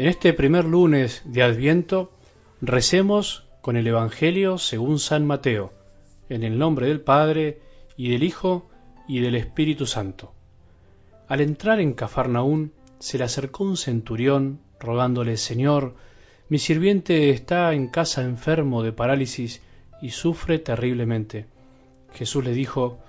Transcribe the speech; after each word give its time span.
En 0.00 0.06
este 0.06 0.32
primer 0.32 0.64
lunes 0.64 1.20
de 1.26 1.42
Adviento 1.42 2.10
recemos 2.62 3.44
con 3.60 3.76
el 3.76 3.86
Evangelio 3.86 4.56
según 4.56 4.98
San 4.98 5.26
Mateo, 5.26 5.74
en 6.30 6.42
el 6.42 6.58
nombre 6.58 6.86
del 6.86 7.02
Padre 7.02 7.60
y 7.98 8.10
del 8.10 8.22
Hijo 8.22 8.70
y 9.06 9.20
del 9.20 9.34
Espíritu 9.34 9.84
Santo. 9.84 10.32
Al 11.28 11.42
entrar 11.42 11.80
en 11.80 11.92
Cafarnaún 11.92 12.72
se 12.98 13.18
le 13.18 13.24
acercó 13.24 13.62
un 13.64 13.76
centurión 13.76 14.60
rogándole, 14.78 15.36
Señor, 15.36 15.96
mi 16.48 16.58
sirviente 16.58 17.28
está 17.28 17.74
en 17.74 17.88
casa 17.88 18.22
enfermo 18.22 18.82
de 18.82 18.92
parálisis 18.92 19.60
y 20.00 20.12
sufre 20.12 20.58
terriblemente. 20.58 21.44
Jesús 22.14 22.42
le 22.42 22.54
dijo, 22.54 23.00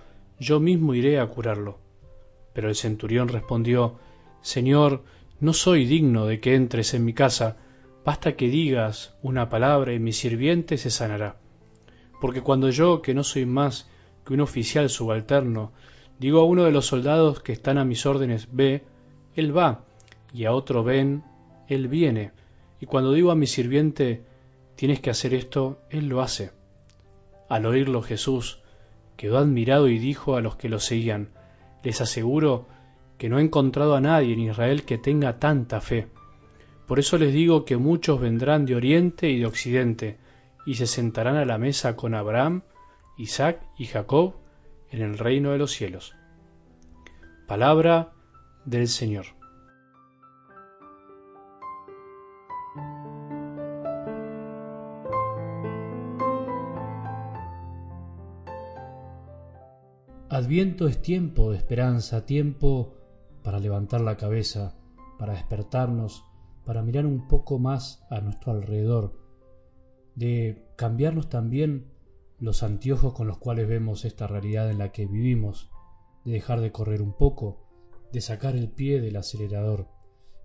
Yo 0.41 0.59
mismo 0.59 0.93
iré 0.93 1.21
a 1.21 1.27
curarlo. 1.27 1.79
Pero 2.51 2.67
el 2.67 2.76
centurión 2.76 3.29
respondió, 3.29 3.98
Señor, 4.41 5.03
no 5.41 5.53
soy 5.53 5.85
digno 5.85 6.27
de 6.27 6.39
que 6.39 6.53
entres 6.53 6.93
en 6.93 7.03
mi 7.03 7.13
casa, 7.13 7.57
basta 8.05 8.35
que 8.35 8.47
digas 8.47 9.15
una 9.23 9.49
palabra 9.49 9.91
y 9.91 9.99
mi 9.99 10.13
sirviente 10.13 10.77
se 10.77 10.91
sanará. 10.91 11.35
Porque 12.21 12.41
cuando 12.41 12.69
yo, 12.69 13.01
que 13.01 13.15
no 13.15 13.23
soy 13.23 13.47
más 13.47 13.89
que 14.23 14.33
un 14.35 14.41
oficial 14.41 14.87
subalterno, 14.89 15.73
digo 16.19 16.41
a 16.41 16.45
uno 16.45 16.63
de 16.63 16.71
los 16.71 16.85
soldados 16.85 17.41
que 17.41 17.53
están 17.53 17.79
a 17.79 17.85
mis 17.85 18.05
órdenes, 18.05 18.49
ve, 18.51 18.83
él 19.35 19.57
va, 19.57 19.83
y 20.31 20.45
a 20.45 20.53
otro 20.53 20.83
ven, 20.83 21.23
él 21.67 21.87
viene, 21.87 22.31
y 22.79 22.85
cuando 22.85 23.11
digo 23.11 23.31
a 23.31 23.35
mi 23.35 23.47
sirviente, 23.47 24.23
tienes 24.75 24.99
que 24.99 25.09
hacer 25.09 25.33
esto, 25.33 25.79
él 25.89 26.07
lo 26.07 26.21
hace. 26.21 26.51
Al 27.49 27.65
oírlo 27.65 28.03
Jesús 28.03 28.61
quedó 29.17 29.39
admirado 29.39 29.87
y 29.87 29.97
dijo 29.97 30.35
a 30.35 30.41
los 30.41 30.55
que 30.55 30.70
lo 30.70 30.79
seguían, 30.79 31.29
les 31.83 31.99
aseguro 31.99 32.67
que 33.21 33.29
no 33.29 33.37
he 33.37 33.43
encontrado 33.43 33.95
a 33.95 34.01
nadie 34.01 34.33
en 34.33 34.39
Israel 34.39 34.81
que 34.81 34.97
tenga 34.97 35.37
tanta 35.37 35.79
fe. 35.79 36.07
Por 36.87 36.97
eso 36.97 37.19
les 37.19 37.31
digo 37.31 37.65
que 37.65 37.77
muchos 37.77 38.19
vendrán 38.19 38.65
de 38.65 38.75
oriente 38.75 39.29
y 39.29 39.37
de 39.37 39.45
occidente, 39.45 40.17
y 40.65 40.73
se 40.73 40.87
sentarán 40.87 41.35
a 41.35 41.45
la 41.45 41.59
mesa 41.59 41.95
con 41.95 42.15
Abraham, 42.15 42.63
Isaac 43.19 43.61
y 43.77 43.85
Jacob 43.85 44.37
en 44.89 45.03
el 45.03 45.19
reino 45.19 45.51
de 45.51 45.59
los 45.59 45.69
cielos. 45.69 46.15
Palabra 47.47 48.11
del 48.65 48.87
Señor. 48.87 49.27
Adviento 60.27 60.87
es 60.87 60.99
tiempo 61.03 61.51
de 61.51 61.57
esperanza, 61.57 62.25
tiempo 62.25 62.95
para 63.43 63.59
levantar 63.59 64.01
la 64.01 64.17
cabeza, 64.17 64.75
para 65.17 65.34
despertarnos, 65.34 66.23
para 66.66 66.84
mirar 66.84 67.06
un 67.06 67.28
poco 67.28 67.59
más 67.59 68.03
a 68.09 68.22
nuestro 68.22 68.51
alrededor, 68.51 69.19
de 70.16 70.66
cambiarnos 70.75 71.29
también 71.29 71.91
los 72.39 72.63
anteojos 72.63 73.13
con 73.13 73.28
los 73.28 73.38
cuales 73.38 73.67
vemos 73.67 74.06
esta 74.06 74.28
realidad 74.28 74.69
en 74.69 74.79
la 74.79 74.91
que 74.91 75.06
vivimos, 75.06 75.69
de 76.25 76.33
dejar 76.33 76.59
de 76.61 76.72
correr 76.72 77.01
un 77.01 77.13
poco, 77.13 77.67
de 78.11 78.22
sacar 78.22 78.56
el 78.56 78.69
pie 78.69 79.00
del 79.01 79.16
acelerador. 79.16 79.88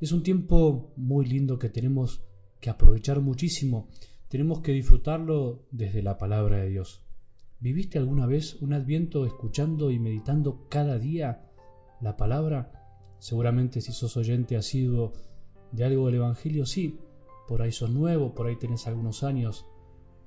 Es 0.01 0.13
un 0.13 0.23
tiempo 0.23 0.93
muy 0.97 1.25
lindo 1.25 1.59
que 1.59 1.71
tenemos 1.71 2.23
que 2.61 2.71
aprovechar 2.71 3.21
muchísimo, 3.21 3.89
tenemos 4.29 4.61
que 4.61 4.73
disfrutarlo 4.73 5.67
desde 5.71 6.03
la 6.03 6.19
palabra 6.19 6.59
de 6.59 6.69
Dios. 6.69 7.03
¿Viviste 7.61 7.99
alguna 7.99 8.27
vez 8.27 8.55
un 8.61 8.75
adviento 8.75 9.25
escuchando 9.25 9.91
y 9.91 9.99
meditando 9.99 10.69
cada 10.69 10.99
día 10.99 11.51
la 12.01 12.17
palabra? 12.17 12.86
Seguramente 13.19 13.81
si 13.81 13.93
sos 13.93 14.17
oyente 14.17 14.57
asiduo 14.57 15.13
de 15.73 15.85
algo 15.85 16.07
del 16.07 16.17
Evangelio, 16.17 16.67
sí, 16.67 16.99
por 17.49 17.63
ahí 17.63 17.73
sos 17.73 17.91
nuevo, 17.91 18.35
por 18.35 18.47
ahí 18.47 18.57
tenés 18.57 18.87
algunos 18.87 19.23
años, 19.23 19.67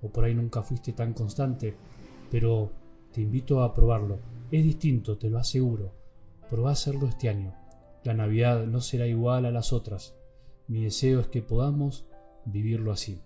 o 0.01 0.09
por 0.09 0.23
ahí 0.23 0.33
nunca 0.33 0.63
fuiste 0.63 0.93
tan 0.93 1.13
constante, 1.13 1.75
pero 2.31 2.71
te 3.11 3.21
invito 3.21 3.61
a 3.61 3.73
probarlo. 3.73 4.19
Es 4.51 4.63
distinto, 4.63 5.17
te 5.17 5.29
lo 5.29 5.37
aseguro. 5.37 5.93
Probá 6.49 6.71
hacerlo 6.71 7.07
este 7.07 7.29
año. 7.29 7.53
La 8.03 8.13
Navidad 8.13 8.65
no 8.65 8.81
será 8.81 9.07
igual 9.07 9.45
a 9.45 9.51
las 9.51 9.73
otras. 9.73 10.15
Mi 10.67 10.83
deseo 10.83 11.19
es 11.19 11.27
que 11.27 11.41
podamos 11.41 12.05
vivirlo 12.45 12.91
así. 12.91 13.21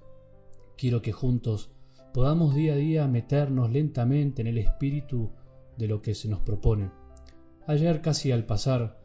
Quiero 0.78 1.02
que 1.02 1.12
juntos 1.12 1.72
podamos 2.14 2.56
día 2.56 2.74
a 2.74 2.78
día 2.78 3.08
meternos 3.08 3.72
lentamente 3.72 4.42
en 4.42 4.48
el 4.48 4.58
espíritu 4.58 5.32
de 5.78 5.88
lo 5.88 6.02
que 6.02 6.16
se 6.16 6.28
nos 6.28 6.40
propone. 6.42 6.92
Ayer 7.68 8.02
casi 8.02 8.32
al 8.32 8.46
pasar 8.46 9.00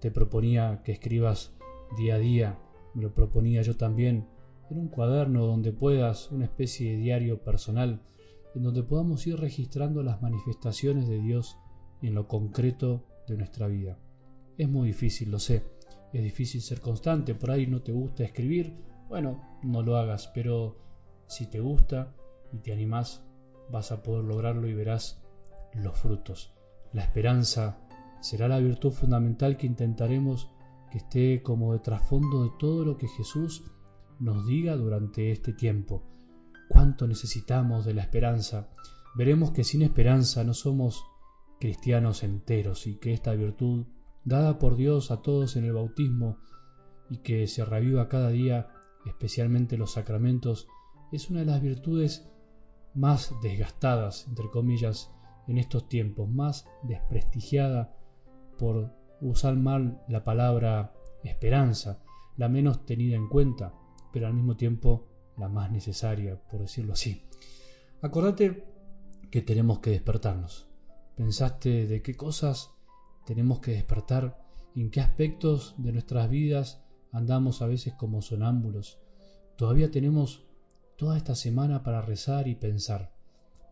te 0.00 0.10
proponía 0.10 0.82
que 0.84 0.92
escribas 0.92 1.52
día 1.96 2.14
a 2.14 2.18
día, 2.18 2.58
me 2.94 3.02
lo 3.02 3.14
proponía 3.14 3.62
yo 3.62 3.76
también, 3.76 4.26
en 4.70 4.78
un 4.78 4.88
cuaderno 4.88 5.46
donde 5.46 5.72
puedas, 5.72 6.30
una 6.30 6.44
especie 6.44 6.92
de 6.92 6.98
diario 6.98 7.42
personal, 7.42 8.00
en 8.54 8.62
donde 8.62 8.82
podamos 8.82 9.26
ir 9.26 9.38
registrando 9.38 10.02
las 10.02 10.22
manifestaciones 10.22 11.08
de 11.08 11.20
Dios 11.20 11.56
en 12.02 12.14
lo 12.14 12.28
concreto 12.28 13.04
de 13.28 13.36
nuestra 13.36 13.66
vida. 13.66 13.98
Es 14.56 14.68
muy 14.68 14.88
difícil, 14.88 15.30
lo 15.30 15.38
sé, 15.38 15.64
es 16.12 16.22
difícil 16.22 16.60
ser 16.60 16.80
constante, 16.80 17.34
por 17.34 17.50
ahí 17.50 17.66
no 17.66 17.82
te 17.82 17.92
gusta 17.92 18.24
escribir, 18.24 18.74
bueno, 19.08 19.58
no 19.62 19.82
lo 19.82 19.96
hagas, 19.96 20.28
pero 20.34 20.76
si 21.26 21.46
te 21.46 21.60
gusta 21.60 22.14
y 22.52 22.58
te 22.58 22.72
animás, 22.72 23.22
vas 23.70 23.92
a 23.92 24.02
poder 24.02 24.24
lograrlo 24.24 24.66
y 24.66 24.74
verás 24.74 25.22
los 25.74 25.96
frutos. 25.98 26.52
La 26.92 27.02
esperanza 27.02 27.78
será 28.20 28.48
la 28.48 28.58
virtud 28.58 28.90
fundamental 28.90 29.56
que 29.56 29.66
intentaremos 29.66 30.50
que 30.90 30.98
esté 30.98 31.42
como 31.42 31.72
de 31.72 31.78
trasfondo 31.78 32.44
de 32.44 32.50
todo 32.58 32.84
lo 32.84 32.96
que 32.96 33.08
Jesús 33.08 33.64
nos 34.18 34.46
diga 34.46 34.76
durante 34.76 35.30
este 35.30 35.52
tiempo. 35.52 36.02
Cuánto 36.68 37.06
necesitamos 37.06 37.84
de 37.84 37.94
la 37.94 38.02
esperanza. 38.02 38.68
Veremos 39.16 39.50
que 39.50 39.64
sin 39.64 39.82
esperanza 39.82 40.44
no 40.44 40.54
somos 40.54 41.04
cristianos 41.58 42.22
enteros 42.22 42.86
y 42.86 42.96
que 42.96 43.12
esta 43.12 43.34
virtud, 43.34 43.86
dada 44.24 44.58
por 44.58 44.76
Dios 44.76 45.10
a 45.10 45.22
todos 45.22 45.56
en 45.56 45.64
el 45.64 45.72
bautismo 45.72 46.38
y 47.08 47.18
que 47.18 47.46
se 47.46 47.64
reviva 47.64 48.08
cada 48.08 48.30
día, 48.30 48.68
especialmente 49.06 49.76
los 49.76 49.92
sacramentos, 49.92 50.68
es 51.12 51.30
una 51.30 51.40
de 51.40 51.46
las 51.46 51.60
virtudes 51.60 52.28
más 52.94 53.32
desgastadas, 53.42 54.26
entre 54.28 54.48
comillas, 54.50 55.10
en 55.48 55.58
estos 55.58 55.88
tiempos, 55.88 56.28
más 56.28 56.66
desprestigiada 56.82 57.96
por 58.60 58.92
usar 59.22 59.56
mal 59.56 60.02
la 60.06 60.22
palabra 60.22 60.92
esperanza, 61.24 62.02
la 62.36 62.50
menos 62.50 62.84
tenida 62.84 63.16
en 63.16 63.26
cuenta, 63.26 63.72
pero 64.12 64.26
al 64.26 64.34
mismo 64.34 64.54
tiempo 64.54 65.06
la 65.38 65.48
más 65.48 65.72
necesaria, 65.72 66.38
por 66.50 66.60
decirlo 66.60 66.92
así. 66.92 67.22
Acordate 68.02 68.66
que 69.30 69.40
tenemos 69.40 69.78
que 69.78 69.92
despertarnos. 69.92 70.68
¿Pensaste 71.16 71.86
de 71.86 72.02
qué 72.02 72.14
cosas 72.14 72.70
tenemos 73.24 73.60
que 73.60 73.72
despertar? 73.72 74.38
¿En 74.76 74.90
qué 74.90 75.00
aspectos 75.00 75.74
de 75.78 75.92
nuestras 75.92 76.28
vidas 76.28 76.84
andamos 77.12 77.62
a 77.62 77.66
veces 77.66 77.94
como 77.94 78.20
sonámbulos? 78.20 78.98
Todavía 79.56 79.90
tenemos 79.90 80.44
toda 80.96 81.16
esta 81.16 81.34
semana 81.34 81.82
para 81.82 82.02
rezar 82.02 82.46
y 82.46 82.56
pensar. 82.56 83.10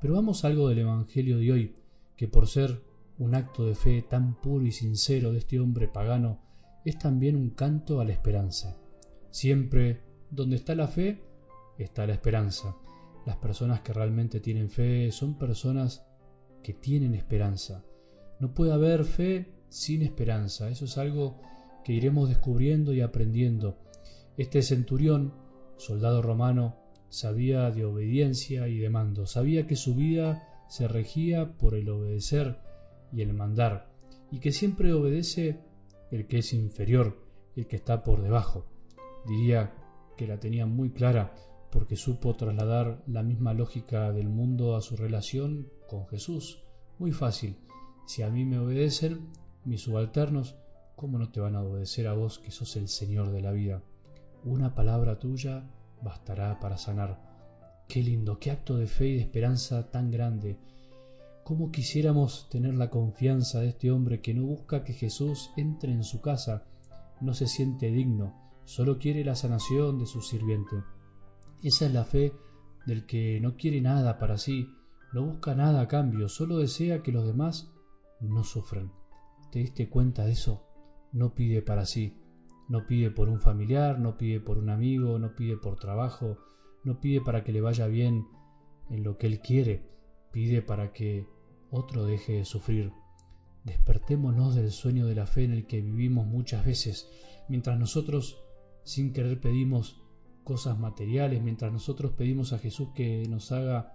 Pero 0.01 0.15
vamos 0.15 0.45
a 0.45 0.49
algo 0.49 0.71
del 0.71 0.79
Evangelio 0.79 1.37
de 1.37 1.53
hoy, 1.53 1.77
que 2.17 2.27
por 2.27 2.47
ser 2.47 2.88
un 3.19 3.35
acto 3.35 3.67
de 3.67 3.75
fe 3.75 4.03
tan 4.03 4.41
puro 4.41 4.65
y 4.65 4.73
sincero 4.73 5.33
de 5.33 5.39
este 5.39 5.59
hombre 5.59 5.89
pagano, 5.89 6.41
es 6.85 6.99
también 6.99 7.37
un 7.37 7.51
canto 7.51 8.01
a 8.01 8.05
la 8.05 8.13
esperanza. 8.13 8.77
Siempre 9.31 10.01
donde 10.31 10.57
está 10.57 10.75
la 10.75 10.87
fe, 10.87 11.21
está 11.79 12.07
la 12.07 12.15
esperanza. 12.15 12.77
Las 13.27 13.37
personas 13.37 13.81
que 13.81 13.93
realmente 13.93 14.41
tienen 14.41 14.71
fe 14.71 15.11
son 15.13 15.37
personas 15.37 16.05
que 16.63 16.73
tienen 16.73 17.15
esperanza. 17.15 17.85
No 18.41 18.55
puede 18.55 18.73
haber 18.73 19.05
fe 19.05 19.53
sin 19.69 20.03
esperanza. 20.03 20.71
Eso 20.71 20.85
es 20.85 20.97
algo 20.97 21.41
que 21.85 21.93
iremos 21.93 22.29
descubriendo 22.29 22.95
y 22.95 23.01
aprendiendo. 23.01 23.79
Este 24.37 24.63
centurión, 24.63 25.35
soldado 25.77 26.23
romano, 26.23 26.77
sabía 27.09 27.71
de 27.71 27.85
obediencia 27.85 28.69
y 28.69 28.79
de 28.79 28.91
mando. 28.91 29.27
Sabía 29.27 29.67
que 29.67 29.77
su 29.77 29.95
vida 29.95 30.47
se 30.69 30.87
regía 30.87 31.57
por 31.57 31.75
el 31.75 31.89
obedecer 31.89 32.59
y 33.13 33.23
el 33.23 33.33
mandar, 33.35 33.91
y 34.31 34.41
que 34.41 34.53
siempre 34.53 34.93
obedece 34.93 35.61
el 36.11 36.27
que 36.27 36.39
es 36.39 36.53
inferior, 36.53 37.17
el 37.57 37.67
que 37.67 37.77
está 37.77 38.03
por 38.03 38.23
debajo. 38.23 38.67
Diría 39.27 39.75
que 40.17 40.27
la 40.27 40.39
tenía 40.39 40.67
muy 40.67 40.91
clara 40.91 41.35
porque 41.71 41.97
supo 41.97 42.35
trasladar 42.35 43.03
la 43.07 43.23
misma 43.23 43.53
lógica 43.53 44.13
del 44.13 44.29
mundo 44.29 44.77
a 44.77 44.81
su 44.81 44.97
relación 44.97 45.69
con 45.89 46.07
Jesús. 46.07 46.63
Muy 46.99 47.13
fácil. 47.13 47.57
Si 48.07 48.23
a 48.23 48.31
mí 48.31 48.45
me 48.45 48.59
obedecen, 48.59 49.29
mis 49.65 49.83
subalternos, 49.83 50.57
¿cómo 50.97 51.19
no 51.19 51.31
te 51.31 51.41
van 51.41 51.57
a 51.57 51.63
obedecer 51.63 52.09
a 52.09 52.15
vos 52.15 52.39
que 52.39 52.51
sos 52.51 52.77
el 52.77 52.89
Señor 52.89 53.31
de 53.31 53.43
la 53.43 53.53
vida? 53.53 53.83
Una 54.45 54.75
palabra 54.75 55.19
tuya 55.19 55.69
bastará 56.03 56.59
para 56.59 56.79
sanar. 56.79 57.21
Qué 57.87 58.03
lindo, 58.03 58.39
qué 58.39 58.51
acto 58.51 58.77
de 58.77 58.87
fe 58.87 59.09
y 59.09 59.15
de 59.17 59.23
esperanza 59.23 59.91
tan 59.91 60.11
grande 60.11 60.59
¿Cómo 61.49 61.71
quisiéramos 61.71 62.47
tener 62.51 62.75
la 62.75 62.91
confianza 62.91 63.61
de 63.61 63.69
este 63.69 63.91
hombre 63.91 64.21
que 64.21 64.35
no 64.35 64.45
busca 64.45 64.85
que 64.85 64.93
Jesús 64.93 65.51
entre 65.57 65.95
en 65.95 66.05
su 66.05 66.21
casa, 66.21 66.67
no 67.23 67.33
se 67.33 67.47
siente 67.47 67.91
digno, 67.91 68.35
solo 68.67 68.99
quiere 68.99 69.25
la 69.25 69.35
sanación 69.35 69.99
de 69.99 70.05
su 70.05 70.21
sirviente. 70.21 70.77
Esa 71.63 71.87
es 71.87 71.95
la 71.95 72.05
fe 72.05 72.35
del 72.85 73.07
que 73.07 73.41
no 73.41 73.57
quiere 73.57 73.81
nada 73.81 74.19
para 74.19 74.37
sí, 74.37 74.69
no 75.15 75.25
busca 75.25 75.55
nada 75.55 75.81
a 75.81 75.89
cambio, 75.89 76.29
solo 76.29 76.59
desea 76.59 77.03
que 77.03 77.13
los 77.13 77.27
demás 77.27 77.73
no 78.21 78.45
sufran. 78.45 78.93
¿Te 79.51 79.61
diste 79.61 79.89
cuenta 79.89 80.27
de 80.27 80.33
eso? 80.33 80.67
No 81.13 81.35
pide 81.35 81.63
para 81.63 81.87
sí, 81.87 82.13
no 82.69 82.87
pide 82.87 83.11
por 83.11 83.31
un 83.31 83.41
familiar, 83.41 83.99
no 83.99 84.19
pide 84.19 84.39
por 84.39 84.59
un 84.59 84.69
amigo, 84.69 85.19
no 85.19 85.35
pide 85.35 85.57
por 85.57 85.77
trabajo, 85.77 86.37
no 86.85 87.01
pide 87.01 87.23
para 87.23 87.43
que 87.43 87.53
le 87.53 87.63
vaya 87.63 87.87
bien 87.87 88.27
en 88.91 89.03
lo 89.03 89.17
que 89.17 89.29
él 89.29 89.41
quiere, 89.41 89.89
pide 90.31 90.61
para 90.61 90.93
que 90.93 91.38
otro 91.71 92.07
deje 92.07 92.35
de 92.35 92.45
sufrir. 92.45 92.93
Despertémonos 93.65 94.55
del 94.55 94.71
sueño 94.71 95.07
de 95.07 95.15
la 95.15 95.27
fe 95.27 95.45
en 95.45 95.53
el 95.53 95.67
que 95.67 95.81
vivimos 95.81 96.27
muchas 96.27 96.65
veces, 96.65 97.09
mientras 97.49 97.79
nosotros 97.79 98.39
sin 98.85 99.13
querer 99.13 99.41
pedimos 99.41 100.01
cosas 100.45 100.79
materiales, 100.79 101.43
mientras 101.43 101.73
nosotros 101.73 102.13
pedimos 102.13 102.53
a 102.53 102.59
Jesús 102.59 102.89
que 102.95 103.27
nos 103.29 103.53
haga 103.53 103.95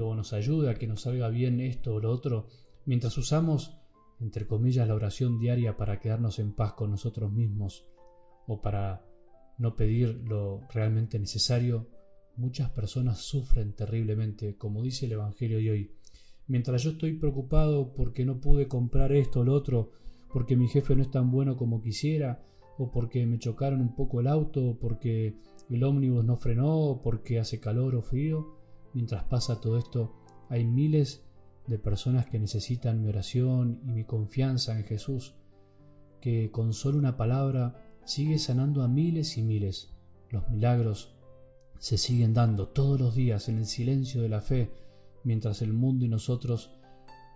o 0.00 0.14
nos 0.14 0.32
ayude 0.32 0.70
a 0.70 0.74
que 0.76 0.86
nos 0.86 1.02
salga 1.02 1.28
bien 1.28 1.60
esto 1.60 1.94
o 1.94 2.00
lo 2.00 2.10
otro, 2.10 2.48
mientras 2.86 3.16
usamos, 3.18 3.76
entre 4.20 4.46
comillas, 4.46 4.88
la 4.88 4.94
oración 4.94 5.38
diaria 5.38 5.76
para 5.76 6.00
quedarnos 6.00 6.38
en 6.38 6.52
paz 6.52 6.72
con 6.72 6.90
nosotros 6.90 7.30
mismos 7.30 7.86
o 8.46 8.62
para 8.62 9.04
no 9.58 9.76
pedir 9.76 10.22
lo 10.26 10.66
realmente 10.72 11.18
necesario, 11.18 11.88
muchas 12.36 12.70
personas 12.70 13.18
sufren 13.18 13.74
terriblemente, 13.74 14.56
como 14.56 14.82
dice 14.82 15.06
el 15.06 15.12
Evangelio 15.12 15.58
de 15.58 15.70
hoy. 15.70 15.90
Mientras 16.46 16.82
yo 16.82 16.90
estoy 16.90 17.14
preocupado 17.14 17.94
porque 17.94 18.24
no 18.24 18.40
pude 18.40 18.68
comprar 18.68 19.12
esto 19.12 19.40
o 19.40 19.44
lo 19.44 19.54
otro, 19.54 19.92
porque 20.32 20.56
mi 20.56 20.68
jefe 20.68 20.94
no 20.94 21.02
es 21.02 21.10
tan 21.10 21.30
bueno 21.30 21.56
como 21.56 21.80
quisiera, 21.80 22.42
o 22.76 22.90
porque 22.90 23.24
me 23.26 23.38
chocaron 23.38 23.80
un 23.80 23.94
poco 23.94 24.20
el 24.20 24.26
auto, 24.26 24.70
o 24.70 24.78
porque 24.78 25.36
el 25.70 25.84
ómnibus 25.84 26.24
no 26.24 26.36
frenó, 26.36 26.76
o 26.76 27.02
porque 27.02 27.38
hace 27.38 27.60
calor 27.60 27.94
o 27.94 28.02
frío, 28.02 28.58
mientras 28.92 29.24
pasa 29.24 29.60
todo 29.60 29.78
esto, 29.78 30.12
hay 30.48 30.64
miles 30.64 31.24
de 31.66 31.78
personas 31.78 32.26
que 32.26 32.38
necesitan 32.38 33.00
mi 33.00 33.08
oración 33.08 33.80
y 33.86 33.92
mi 33.92 34.04
confianza 34.04 34.78
en 34.78 34.84
Jesús, 34.84 35.34
que 36.20 36.50
con 36.50 36.72
solo 36.74 36.98
una 36.98 37.16
palabra 37.16 37.82
sigue 38.04 38.38
sanando 38.38 38.82
a 38.82 38.88
miles 38.88 39.38
y 39.38 39.42
miles. 39.42 39.94
Los 40.30 40.48
milagros 40.50 41.14
se 41.78 41.96
siguen 41.96 42.34
dando 42.34 42.68
todos 42.68 43.00
los 43.00 43.14
días 43.14 43.48
en 43.48 43.58
el 43.58 43.66
silencio 43.66 44.20
de 44.20 44.28
la 44.28 44.40
fe, 44.40 44.70
mientras 45.24 45.62
el 45.62 45.72
mundo 45.72 46.04
y 46.04 46.08
nosotros 46.08 46.70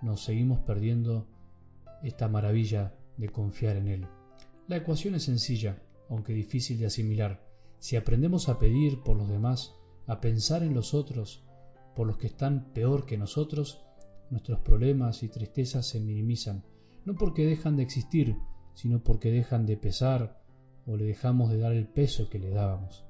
nos 0.02 0.22
seguimos 0.22 0.60
perdiendo 0.60 1.26
esta 2.02 2.28
maravilla 2.28 2.94
de 3.16 3.28
confiar 3.30 3.76
en 3.76 3.88
Él. 3.88 4.06
La 4.68 4.76
ecuación 4.76 5.14
es 5.14 5.24
sencilla, 5.24 5.82
aunque 6.08 6.32
difícil 6.32 6.78
de 6.78 6.86
asimilar. 6.86 7.42
Si 7.78 7.96
aprendemos 7.96 8.48
a 8.48 8.58
pedir 8.58 9.02
por 9.02 9.16
los 9.16 9.28
demás, 9.28 9.74
a 10.06 10.20
pensar 10.20 10.62
en 10.62 10.74
los 10.74 10.94
otros, 10.94 11.42
por 11.96 12.06
los 12.06 12.18
que 12.18 12.28
están 12.28 12.72
peor 12.72 13.06
que 13.06 13.18
nosotros, 13.18 13.82
nuestros 14.30 14.60
problemas 14.60 15.22
y 15.22 15.28
tristezas 15.28 15.88
se 15.88 16.00
minimizan, 16.00 16.64
no 17.04 17.14
porque 17.14 17.46
dejan 17.46 17.76
de 17.76 17.82
existir, 17.82 18.36
sino 18.74 19.02
porque 19.02 19.30
dejan 19.30 19.66
de 19.66 19.76
pesar 19.76 20.40
o 20.86 20.96
le 20.96 21.04
dejamos 21.04 21.50
de 21.50 21.58
dar 21.58 21.72
el 21.72 21.88
peso 21.88 22.28
que 22.28 22.38
le 22.38 22.50
dábamos. 22.50 23.04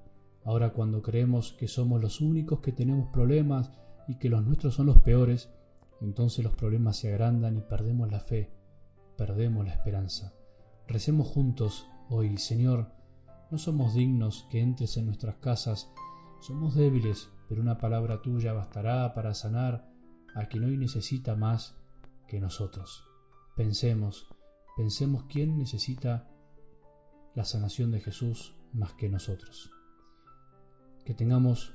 Ahora 0.44 0.72
cuando 0.72 1.02
creemos 1.02 1.52
que 1.52 1.68
somos 1.68 2.00
los 2.00 2.20
únicos 2.20 2.60
que 2.60 2.72
tenemos 2.72 3.10
problemas 3.12 3.70
y 4.08 4.16
que 4.16 4.30
los 4.30 4.44
nuestros 4.44 4.74
son 4.74 4.86
los 4.86 4.98
peores, 5.00 5.50
entonces 6.00 6.42
los 6.42 6.54
problemas 6.54 6.96
se 6.96 7.12
agrandan 7.12 7.56
y 7.58 7.60
perdemos 7.60 8.10
la 8.10 8.20
fe, 8.20 8.50
perdemos 9.16 9.66
la 9.66 9.74
esperanza. 9.74 10.32
Recemos 10.88 11.28
juntos 11.28 11.86
hoy, 12.08 12.38
Señor, 12.38 12.90
no 13.50 13.58
somos 13.58 13.94
dignos 13.94 14.46
que 14.50 14.60
entres 14.60 14.96
en 14.96 15.06
nuestras 15.06 15.36
casas, 15.36 15.90
somos 16.40 16.74
débiles, 16.74 17.28
pero 17.48 17.60
una 17.60 17.78
palabra 17.78 18.22
tuya 18.22 18.52
bastará 18.54 19.12
para 19.14 19.34
sanar 19.34 19.88
a 20.34 20.46
quien 20.46 20.64
hoy 20.64 20.76
necesita 20.76 21.36
más 21.36 21.76
que 22.26 22.40
nosotros. 22.40 23.04
Pensemos, 23.56 24.28
pensemos 24.76 25.24
quién 25.24 25.58
necesita 25.58 26.30
la 27.34 27.44
sanación 27.44 27.90
de 27.90 28.00
Jesús 28.00 28.54
más 28.72 28.92
que 28.94 29.08
nosotros. 29.08 29.70
Que 31.04 31.14
tengamos 31.14 31.74